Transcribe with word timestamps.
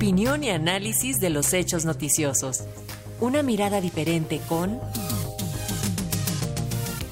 Opinión 0.00 0.42
y 0.42 0.48
análisis 0.48 1.20
de 1.20 1.28
los 1.28 1.52
hechos 1.52 1.84
noticiosos. 1.84 2.64
Una 3.20 3.42
mirada 3.42 3.82
diferente 3.82 4.40
con 4.48 4.80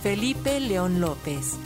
Felipe 0.02 0.58
León 0.58 0.98
López. 0.98 1.58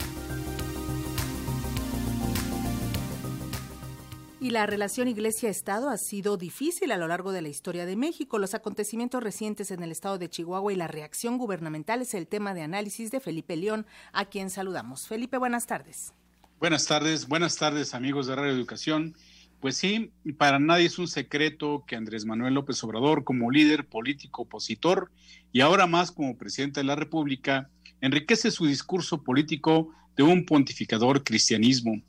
Y 4.41 4.49
la 4.49 4.65
relación 4.65 5.07
Iglesia-Estado 5.07 5.87
ha 5.87 5.95
sido 5.97 6.35
difícil 6.35 6.91
a 6.91 6.97
lo 6.97 7.07
largo 7.07 7.31
de 7.31 7.41
la 7.41 7.47
historia 7.47 7.85
de 7.85 7.95
México. 7.95 8.37
Los 8.37 8.53
acontecimientos 8.53 9.23
recientes 9.23 9.71
en 9.71 9.81
el 9.81 9.93
estado 9.93 10.17
de 10.17 10.29
Chihuahua 10.29 10.73
y 10.73 10.75
la 10.75 10.89
reacción 10.89 11.37
gubernamental 11.37 12.01
es 12.01 12.13
el 12.15 12.27
tema 12.27 12.53
de 12.53 12.63
análisis 12.63 13.11
de 13.11 13.21
Felipe 13.21 13.55
León, 13.55 13.85
a 14.11 14.25
quien 14.25 14.49
saludamos. 14.49 15.07
Felipe, 15.07 15.37
buenas 15.37 15.67
tardes. 15.67 16.11
Buenas 16.59 16.85
tardes, 16.85 17.29
buenas 17.29 17.55
tardes 17.55 17.93
amigos 17.93 18.27
de 18.27 18.35
Radio 18.35 18.51
Educación. 18.51 19.15
Pues 19.63 19.77
sí, 19.77 20.11
para 20.37 20.59
nadie 20.59 20.87
es 20.87 20.99
un 20.99 21.07
secreto 21.07 21.85
que 21.87 21.95
Andrés 21.95 22.25
Manuel 22.25 22.53
López 22.53 22.83
Obrador, 22.83 23.23
como 23.23 23.49
líder 23.49 23.87
político 23.87 24.41
opositor 24.41 25.09
y 25.53 25.61
ahora 25.61 25.87
más 25.87 26.11
como 26.11 26.37
presidente 26.37 26.81
de 26.81 26.83
la 26.83 26.97
República, 26.97 27.69
enriquece 28.01 28.51
su 28.51 28.65
discurso 28.65 29.23
político 29.23 29.95
de 30.17 30.23
un 30.23 30.45
pontificador 30.45 31.23
cristianismo. 31.23 32.01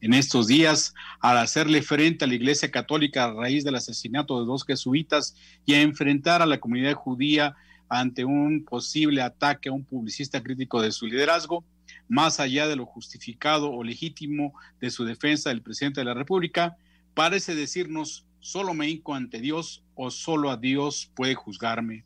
En 0.00 0.14
estos 0.14 0.46
días 0.46 0.94
al 1.20 1.36
hacerle 1.36 1.82
frente 1.82 2.24
a 2.24 2.26
la 2.26 2.36
Iglesia 2.36 2.70
Católica 2.70 3.24
a 3.24 3.34
raíz 3.34 3.64
del 3.64 3.74
asesinato 3.74 4.40
de 4.40 4.46
dos 4.46 4.64
jesuitas 4.64 5.36
y 5.66 5.74
a 5.74 5.82
enfrentar 5.82 6.40
a 6.40 6.46
la 6.46 6.58
comunidad 6.58 6.94
judía 6.94 7.54
ante 7.90 8.24
un 8.24 8.64
posible 8.64 9.20
ataque 9.20 9.68
a 9.68 9.72
un 9.72 9.84
publicista 9.84 10.42
crítico 10.42 10.80
de 10.80 10.90
su 10.90 11.06
liderazgo, 11.06 11.66
más 12.08 12.40
allá 12.40 12.66
de 12.66 12.76
lo 12.76 12.86
justificado 12.86 13.70
o 13.70 13.84
legítimo 13.84 14.54
de 14.80 14.90
su 14.90 15.04
defensa 15.04 15.50
del 15.50 15.60
presidente 15.60 16.00
de 16.00 16.06
la 16.06 16.14
República, 16.14 16.78
parece 17.14 17.54
decirnos, 17.54 18.26
solo 18.40 18.74
me 18.74 18.88
hinco 18.88 19.14
ante 19.14 19.40
Dios 19.40 19.84
o 19.94 20.10
solo 20.10 20.50
a 20.50 20.56
Dios 20.56 21.10
puede 21.14 21.34
juzgarme. 21.34 22.04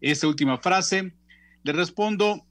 Esta 0.00 0.28
última 0.28 0.58
frase 0.58 1.12
le 1.62 1.72
respondo, 1.72 2.44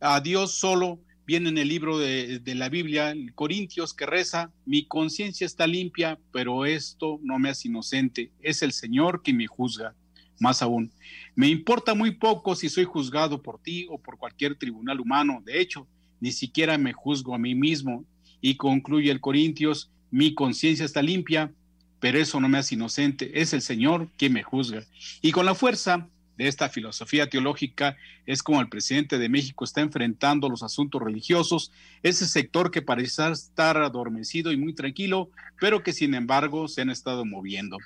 a 0.00 0.20
Dios 0.20 0.52
solo 0.52 1.00
viene 1.26 1.48
en 1.48 1.58
el 1.58 1.68
libro 1.68 1.98
de, 1.98 2.40
la 2.44 2.68
Biblia, 2.68 3.14
Corintios, 3.34 3.94
que 3.94 4.06
reza, 4.06 4.52
mi 4.66 4.86
conciencia 4.86 5.46
está 5.46 5.66
limpia, 5.66 6.18
pero 6.32 6.64
esto 6.66 7.20
no 7.22 7.38
me 7.38 7.50
hace 7.50 7.68
inocente, 7.68 8.32
es 8.40 8.62
el 8.62 8.72
Señor 8.72 9.22
que 9.22 9.32
me 9.32 9.46
juzga. 9.46 9.94
Más 10.40 10.60
aún, 10.60 10.90
me 11.36 11.48
importa 11.48 11.94
muy 11.94 12.12
poco 12.12 12.56
si 12.56 12.68
soy 12.68 12.84
juzgado 12.84 13.42
por 13.42 13.60
ti 13.60 13.86
o 13.88 13.98
por 13.98 14.18
cualquier 14.18 14.56
tribunal 14.56 14.98
humano. 14.98 15.40
De 15.44 15.60
hecho, 15.60 15.86
ni 16.20 16.32
siquiera 16.32 16.78
me 16.78 16.92
juzgo 16.92 17.34
a 17.34 17.38
mí 17.38 17.54
mismo. 17.54 18.04
Y 18.40 18.56
concluye 18.56 19.12
el 19.12 19.20
Corintios, 19.20 19.92
mi 20.12 20.34
conciencia 20.34 20.84
está 20.84 21.02
limpia, 21.02 21.50
pero 21.98 22.18
eso 22.18 22.38
no 22.38 22.48
me 22.48 22.58
hace 22.58 22.76
inocente, 22.76 23.40
es 23.40 23.52
el 23.52 23.62
Señor 23.62 24.08
que 24.16 24.30
me 24.30 24.42
juzga. 24.42 24.84
Y 25.22 25.32
con 25.32 25.46
la 25.46 25.54
fuerza 25.54 26.06
de 26.36 26.48
esta 26.48 26.68
filosofía 26.68 27.28
teológica 27.28 27.96
es 28.26 28.42
como 28.42 28.60
el 28.60 28.68
presidente 28.68 29.18
de 29.18 29.28
México 29.28 29.64
está 29.64 29.80
enfrentando 29.80 30.48
los 30.48 30.62
asuntos 30.62 31.02
religiosos, 31.02 31.72
ese 32.02 32.26
sector 32.26 32.70
que 32.70 32.82
parece 32.82 33.30
estar 33.32 33.76
adormecido 33.78 34.52
y 34.52 34.56
muy 34.56 34.74
tranquilo, 34.74 35.30
pero 35.58 35.82
que 35.82 35.92
sin 35.92 36.14
embargo 36.14 36.68
se 36.68 36.82
han 36.82 36.90
estado 36.90 37.24
moviendo. 37.24 37.78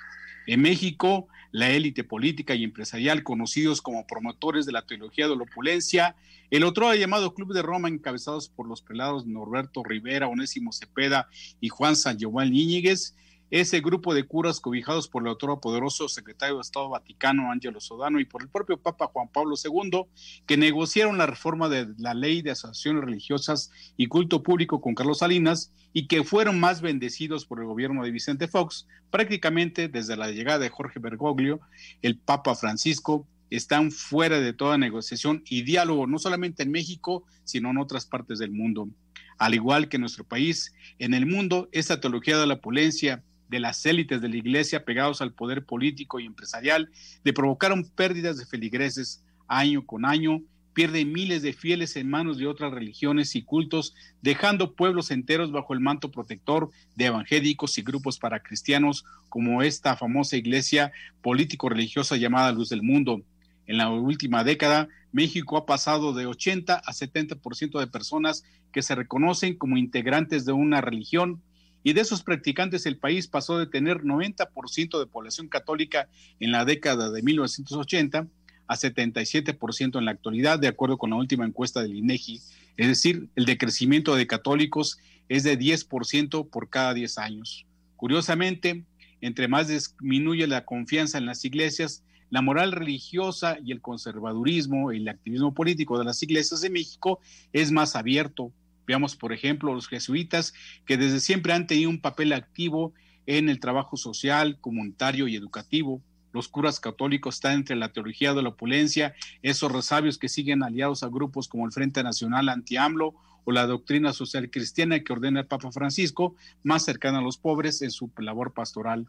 En 0.47 0.61
México, 0.61 1.27
la 1.51 1.69
élite 1.71 2.05
política 2.05 2.55
y 2.55 2.63
empresarial, 2.63 3.21
conocidos 3.21 3.81
como 3.81 4.07
promotores 4.07 4.65
de 4.65 4.71
la 4.71 4.85
teología 4.85 5.27
de 5.27 5.35
la 5.35 5.43
opulencia, 5.43 6.15
el 6.49 6.63
otro 6.63 6.93
llamado 6.95 7.33
Club 7.33 7.53
de 7.53 7.61
Roma, 7.61 7.89
encabezados 7.89 8.47
por 8.47 8.65
los 8.65 8.81
prelados 8.81 9.25
Norberto 9.25 9.83
Rivera, 9.83 10.29
Onésimo 10.29 10.71
Cepeda 10.71 11.27
y 11.59 11.67
Juan 11.67 11.97
San 11.97 12.17
Giovanni 12.17 12.63
Íñiguez, 12.63 13.13
ese 13.49 13.79
grupo 13.81 14.13
de 14.13 14.23
curas 14.23 14.59
cobijados 14.59 15.07
por 15.07 15.23
el 15.23 15.29
otro 15.29 15.59
poderoso 15.61 16.09
secretario 16.09 16.55
de 16.55 16.61
Estado 16.61 16.89
Vaticano, 16.89 17.51
Ángelo 17.51 17.79
Sodano, 17.79 18.19
y 18.19 18.25
por 18.25 18.41
el 18.41 18.49
propio 18.49 18.77
Papa 18.77 19.07
Juan 19.07 19.29
Pablo 19.29 19.55
II, 19.61 20.03
que 20.45 20.57
negociaron 20.57 21.17
la 21.17 21.25
reforma 21.25 21.69
de 21.69 21.87
la 21.97 22.13
ley 22.13 22.41
de 22.41 22.51
asociaciones 22.51 23.03
religiosas 23.03 23.71
y 23.95 24.07
culto 24.07 24.43
público 24.43 24.81
con 24.81 24.95
Carlos 24.95 25.19
Salinas 25.19 25.71
y 25.93 26.07
que 26.07 26.23
fueron 26.23 26.59
más 26.59 26.81
bendecidos 26.81 27.45
por 27.45 27.59
el 27.59 27.65
gobierno 27.65 28.03
de 28.03 28.11
Vicente 28.11 28.47
Fox, 28.47 28.87
prácticamente 29.09 29.87
desde 29.87 30.17
la 30.17 30.31
llegada 30.31 30.59
de 30.59 30.69
Jorge 30.69 30.99
Bergoglio, 30.99 31.61
el 32.01 32.17
Papa 32.17 32.55
Francisco, 32.55 33.27
están 33.49 33.91
fuera 33.91 34.39
de 34.39 34.53
toda 34.53 34.77
negociación 34.77 35.43
y 35.45 35.61
diálogo, 35.61 36.05
no 36.05 36.19
solamente 36.19 36.63
en 36.63 36.71
México, 36.71 37.23
sino 37.43 37.69
en 37.69 37.77
otras 37.77 38.05
partes 38.05 38.39
del 38.39 38.51
mundo. 38.51 38.89
Al 39.37 39.53
igual 39.53 39.87
que 39.87 39.97
en 39.97 40.01
nuestro 40.01 40.23
país, 40.23 40.73
en 40.99 41.13
el 41.13 41.25
mundo, 41.25 41.69
esta 41.71 42.01
teología 42.01 42.37
de 42.37 42.47
la 42.47 42.55
opulencia 42.55 43.23
de 43.49 43.59
las 43.59 43.85
élites 43.85 44.21
de 44.21 44.29
la 44.29 44.37
iglesia 44.37 44.85
pegados 44.85 45.21
al 45.21 45.33
poder 45.33 45.65
político 45.65 46.19
y 46.19 46.25
empresarial, 46.25 46.89
le 47.23 47.33
provocaron 47.33 47.85
pérdidas 47.85 48.37
de 48.37 48.45
feligreses 48.45 49.23
año 49.47 49.85
con 49.85 50.05
año, 50.05 50.41
pierde 50.73 51.05
miles 51.05 51.41
de 51.41 51.53
fieles 51.53 51.95
en 51.95 52.07
manos 52.07 52.37
de 52.37 52.45
otras 52.45 52.71
religiones 52.71 53.35
y 53.35 53.41
cultos, 53.41 53.95
dejando 54.21 54.75
pueblos 54.75 55.09
enteros 55.09 55.51
bajo 55.51 55.73
el 55.73 55.79
manto 55.79 56.11
protector 56.11 56.69
de 56.95 57.05
evangélicos 57.05 57.77
y 57.79 57.81
grupos 57.81 58.19
para 58.19 58.43
cristianos 58.43 59.03
como 59.29 59.63
esta 59.63 59.97
famosa 59.97 60.37
iglesia 60.37 60.91
político-religiosa 61.23 62.15
llamada 62.17 62.51
Luz 62.51 62.69
del 62.69 62.83
Mundo. 62.83 63.23
En 63.65 63.77
la 63.77 63.89
última 63.89 64.43
década, 64.43 64.87
México 65.11 65.57
ha 65.57 65.65
pasado 65.65 66.13
de 66.13 66.27
80 66.27 66.75
a 66.75 66.93
70% 66.93 67.79
de 67.79 67.87
personas 67.87 68.43
que 68.71 68.83
se 68.83 68.93
reconocen 68.93 69.57
como 69.57 69.77
integrantes 69.77 70.45
de 70.45 70.51
una 70.51 70.79
religión 70.81 71.41
y 71.87 71.93
de 71.93 72.01
esos 72.01 72.21
practicantes 72.21 72.85
el 72.85 72.97
país 72.97 73.29
pasó 73.29 73.57
de 73.57 73.65
tener 73.65 74.01
90% 74.01 74.99
de 74.99 75.05
población 75.05 75.47
católica 75.47 76.09
en 76.41 76.51
la 76.51 76.65
década 76.65 77.09
de 77.11 77.23
1980 77.23 78.27
a 78.67 78.75
77% 78.75 79.97
en 79.97 80.03
la 80.03 80.11
actualidad, 80.11 80.59
de 80.59 80.67
acuerdo 80.67 80.97
con 80.97 81.11
la 81.11 81.15
última 81.15 81.45
encuesta 81.45 81.81
del 81.81 81.95
INEGI. 81.95 82.41
Es 82.75 82.87
decir, 82.87 83.29
el 83.37 83.45
decrecimiento 83.45 84.17
de 84.17 84.27
católicos 84.27 84.97
es 85.29 85.45
de 85.45 85.57
10% 85.57 86.49
por 86.49 86.69
cada 86.69 86.93
10 86.93 87.19
años. 87.19 87.65
Curiosamente, 87.95 88.83
entre 89.21 89.47
más 89.47 89.69
disminuye 89.69 90.45
la 90.45 90.65
confianza 90.65 91.17
en 91.17 91.25
las 91.25 91.45
iglesias, 91.45 92.03
la 92.29 92.41
moral 92.41 92.73
religiosa 92.73 93.59
y 93.63 93.71
el 93.71 93.79
conservadurismo 93.79 94.91
y 94.91 94.97
el 94.97 95.07
activismo 95.07 95.53
político 95.53 95.97
de 95.97 96.03
las 96.03 96.21
iglesias 96.21 96.59
de 96.59 96.69
México 96.69 97.21
es 97.53 97.71
más 97.71 97.95
abierto, 97.95 98.51
Veamos, 98.87 99.15
por 99.17 99.33
ejemplo, 99.33 99.73
los 99.73 99.87
jesuitas, 99.87 100.53
que 100.85 100.97
desde 100.97 101.19
siempre 101.19 101.53
han 101.53 101.67
tenido 101.67 101.89
un 101.89 101.99
papel 101.99 102.31
activo 102.33 102.93
en 103.25 103.49
el 103.49 103.59
trabajo 103.59 103.97
social, 103.97 104.57
comunitario 104.61 105.27
y 105.27 105.35
educativo. 105.35 106.01
Los 106.31 106.47
curas 106.47 106.79
católicos 106.79 107.35
están 107.35 107.53
entre 107.53 107.75
la 107.75 107.91
teología 107.91 108.33
de 108.33 108.41
la 108.41 108.49
opulencia, 108.49 109.13
esos 109.41 109.71
resabios 109.71 110.17
que 110.17 110.29
siguen 110.29 110.63
aliados 110.63 111.03
a 111.03 111.09
grupos 111.09 111.47
como 111.47 111.65
el 111.65 111.73
Frente 111.73 112.01
Nacional 112.03 112.47
Anti-AMLO 112.47 113.13
o 113.43 113.51
la 113.51 113.65
doctrina 113.65 114.13
social 114.13 114.49
cristiana 114.49 114.99
que 115.01 115.13
ordena 115.13 115.41
el 115.41 115.47
Papa 115.47 115.71
Francisco, 115.71 116.35
más 116.63 116.85
cercana 116.85 117.19
a 117.19 117.21
los 117.21 117.37
pobres 117.37 117.81
en 117.81 117.91
su 117.91 118.11
labor 118.17 118.53
pastoral. 118.53 119.07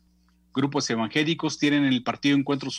Grupos 0.54 0.88
evangélicos 0.90 1.58
tienen 1.58 1.84
el 1.84 2.02
Partido 2.02 2.36
Encuentro 2.36 2.70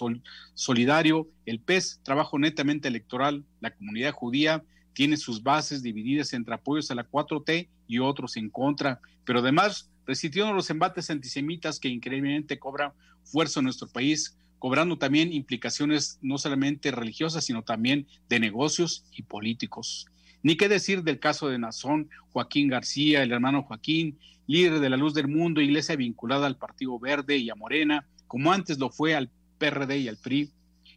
Solidario, 0.54 1.30
el 1.46 1.60
PES, 1.60 2.02
trabajo 2.04 2.40
netamente 2.40 2.88
electoral, 2.88 3.46
la 3.62 3.72
comunidad 3.72 4.14
judía, 4.14 4.64
tiene 5.00 5.16
sus 5.16 5.42
bases 5.42 5.82
divididas 5.82 6.34
entre 6.34 6.54
apoyos 6.54 6.92
a 6.92 6.96
la 6.96 7.10
4T 7.10 7.70
y 7.88 8.00
otros 8.00 8.36
en 8.36 8.50
contra, 8.50 9.00
pero 9.24 9.40
además 9.40 9.90
resistiendo 10.06 10.52
los 10.52 10.70
embates 10.72 11.10
antisemitas 11.10 11.80
que 11.80 11.88
increíblemente 11.88 12.60
cobran 12.60 12.92
fuerza 13.24 13.62
en 13.62 13.64
nuestro 13.64 13.88
país, 13.88 14.38
cobrando 14.58 14.98
también 14.98 15.32
implicaciones 15.32 16.20
no 16.22 16.38
solamente 16.38 16.92
religiosas, 16.92 17.46
sino 17.46 17.64
también 17.64 18.08
de 18.28 18.42
negocios 18.42 19.06
y 19.16 19.22
políticos. 19.22 20.06
Ni 20.44 20.58
qué 20.58 20.68
decir 20.68 21.02
del 21.04 21.22
caso 21.22 21.48
de 21.48 21.60
Nazón, 21.60 22.10
Joaquín 22.34 22.68
García, 22.68 23.24
el 23.24 23.32
hermano 23.32 23.64
Joaquín, 23.64 24.20
líder 24.48 24.82
de 24.82 24.90
la 24.90 24.98
luz 24.98 25.14
del 25.14 25.30
mundo, 25.30 25.62
iglesia 25.62 25.96
vinculada 25.96 26.46
al 26.46 26.58
Partido 26.58 27.00
Verde 27.00 27.38
y 27.38 27.50
a 27.50 27.56
Morena, 27.56 28.06
como 28.28 28.52
antes 28.52 28.78
lo 28.80 28.90
fue 28.90 29.16
al 29.16 29.32
PRD 29.60 29.98
y 30.00 30.10
al 30.10 30.18
PRI, 30.18 30.52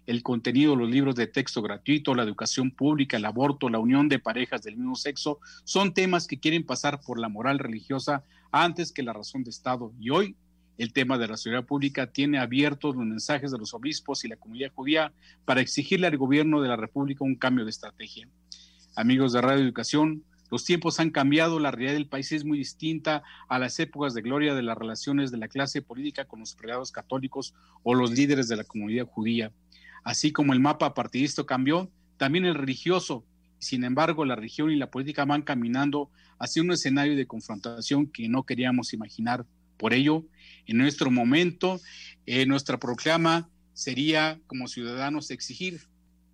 el 0.07 0.23
contenido 0.23 0.73
de 0.73 0.79
los 0.79 0.91
libros 0.91 1.15
de 1.15 1.27
texto 1.27 1.63
gratuito, 1.63 2.15
la 2.15 2.25
educación 2.25 2.71
pública, 2.71 3.17
el 3.17 3.25
aborto, 3.25 3.69
la 3.69 3.79
unión 3.79 4.09
de 4.09 4.19
parejas 4.19 4.63
del 4.63 4.77
mismo 4.77 4.97
sexo, 4.97 5.39
son 5.65 5.95
temas 5.95 6.27
que 6.27 6.41
quieren 6.41 6.65
pasar 6.65 7.01
por 7.01 7.19
la 7.19 7.29
moral 7.29 7.59
religiosa 7.59 8.25
antes 8.51 8.93
que 8.93 9.03
la 9.03 9.13
razón 9.13 9.45
de 9.45 9.51
Estado. 9.51 9.93
Y 10.01 10.11
hoy 10.11 10.37
el 10.79 10.93
tema 10.93 11.19
de 11.19 11.29
la 11.29 11.37
seguridad 11.37 11.67
pública 11.67 12.09
tiene 12.09 12.39
abiertos 12.39 12.97
los 12.97 13.07
mensajes 13.07 13.51
de 13.51 13.59
los 13.59 13.75
obispos 13.75 14.25
y 14.25 14.29
la 14.29 14.37
comunidad 14.37 14.73
judía 14.75 15.13
para 15.45 15.61
exigirle 15.61 16.07
al 16.07 16.17
gobierno 16.17 16.61
de 16.61 16.69
la 16.69 16.77
República 16.77 17.25
un 17.25 17.37
cambio 17.37 17.65
de 17.65 17.71
estrategia. 17.71 18.29
Amigos 18.97 19.33
de 19.33 19.41
Radio 19.41 19.63
Educación, 19.63 20.25
los 20.51 20.65
tiempos 20.65 21.01
han 21.01 21.11
cambiado, 21.11 21.59
la 21.59 21.71
realidad 21.71 21.95
del 21.95 22.09
país 22.09 22.31
es 22.33 22.45
muy 22.45 22.59
distinta 22.59 23.23
a 23.49 23.59
las 23.59 23.81
épocas 23.81 24.13
de 24.13 24.21
gloria 24.21 24.55
de 24.55 24.63
las 24.63 24.77
relaciones 24.77 25.31
de 25.31 25.39
la 25.39 25.49
clase 25.49 25.81
política 25.81 26.27
con 26.27 26.41
los 26.41 26.55
prelados 26.55 26.93
católicos 26.93 27.55
o 27.83 27.95
los 27.95 28.11
líderes 28.11 28.49
de 28.49 28.57
la 28.57 28.65
comunidad 28.65 29.07
judía. 29.07 29.51
Así 30.05 30.33
como 30.33 30.53
el 30.53 30.61
mapa 30.61 30.95
partidista 30.95 31.45
cambió, 31.45 31.91
también 32.17 32.45
el 32.45 32.55
religioso. 32.55 33.25
Sin 33.59 33.85
embargo, 33.85 34.25
la 34.25 34.35
religión 34.35 34.71
y 34.71 34.77
la 34.77 34.91
política 34.91 35.25
van 35.25 35.43
caminando 35.43 36.11
hacia 36.39 36.63
un 36.63 36.73
escenario 36.73 37.17
de 37.17 37.27
confrontación 37.27 38.07
que 38.07 38.29
no 38.29 38.45
queríamos 38.45 38.93
imaginar. 38.93 39.47
Por 39.77 39.95
ello, 39.95 40.25
en 40.67 40.79
nuestro 40.79 41.11
momento, 41.11 41.81
eh, 42.27 42.47
nuestra 42.47 42.79
proclama 42.79 43.49
sería 43.73 44.41
como 44.47 44.69
ciudadanos 44.69 45.31
exigir 45.31 45.81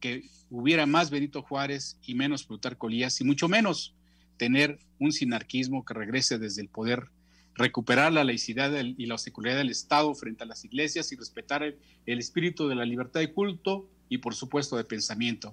que 0.01 0.23
hubiera 0.51 0.87
más 0.87 1.11
Benito 1.11 1.43
Juárez 1.43 1.99
y 2.03 2.15
menos 2.15 2.45
Plutarco 2.45 2.89
Elías 2.89 3.21
y 3.21 3.25
mucho 3.25 3.49
menos 3.49 3.95
tener 4.37 4.79
un 4.99 5.13
sinarquismo 5.13 5.85
que 5.85 5.95
regrese 5.95 6.39
desde 6.39 6.63
el 6.63 6.69
poder, 6.69 7.11
recuperar 7.59 8.13
la 8.13 8.25
laicidad 8.25 8.73
y 8.73 9.07
la 9.07 9.19
secularidad 9.19 9.59
del 9.59 9.71
Estado 9.71 10.15
frente 10.15 10.45
a 10.45 10.47
las 10.47 10.65
iglesias 10.65 11.13
y 11.13 11.17
respetar 11.17 11.63
el, 11.63 11.77
el 12.07 12.19
espíritu 12.19 12.69
de 12.69 12.77
la 12.77 12.85
libertad 12.85 13.21
de 13.21 13.33
culto 13.33 13.87
y 14.09 14.19
por 14.19 14.35
supuesto 14.35 14.77
de 14.77 14.85
pensamiento. 14.85 15.53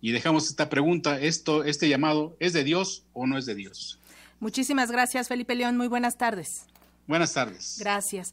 Y 0.00 0.12
dejamos 0.12 0.48
esta 0.48 0.68
pregunta, 0.68 1.20
esto, 1.20 1.64
este 1.64 1.88
llamado, 1.88 2.36
¿es 2.38 2.52
de 2.52 2.64
Dios 2.64 3.04
o 3.12 3.26
no 3.26 3.36
es 3.36 3.44
de 3.44 3.56
Dios? 3.56 3.98
Muchísimas 4.38 4.90
gracias, 4.90 5.28
Felipe 5.28 5.54
León. 5.54 5.76
Muy 5.76 5.88
buenas 5.88 6.16
tardes. 6.16 6.66
Buenas 7.06 7.32
tardes. 7.32 7.76
Gracias. 7.80 8.32